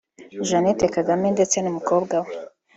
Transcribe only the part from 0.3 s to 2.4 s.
Jeannette Kagame ndetse n’umukobwa we